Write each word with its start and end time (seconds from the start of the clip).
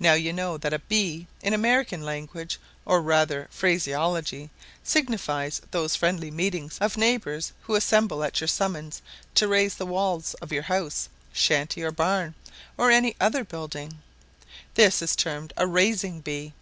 Now 0.00 0.14
you 0.14 0.32
know 0.32 0.58
that 0.58 0.72
a 0.72 0.80
"bee," 0.80 1.28
in 1.40 1.54
American 1.54 2.02
language, 2.02 2.58
or 2.84 3.00
rather 3.00 3.46
phraseology, 3.52 4.50
signifies 4.82 5.62
those 5.70 5.94
friendly 5.94 6.32
meetings 6.32 6.78
of 6.80 6.96
neighbours 6.96 7.52
who 7.62 7.76
assemble 7.76 8.24
at 8.24 8.40
your 8.40 8.48
summons 8.48 9.02
to 9.36 9.46
raise 9.46 9.76
the 9.76 9.86
walls 9.86 10.34
of 10.42 10.50
your 10.50 10.64
house, 10.64 11.08
shanty, 11.32 11.88
barn, 11.90 12.34
or 12.76 12.90
any 12.90 13.14
other 13.20 13.44
building: 13.44 14.02
this 14.74 15.00
is 15.00 15.14
termed 15.14 15.52
a 15.56 15.64
"raising 15.64 16.20
bee." 16.22 16.52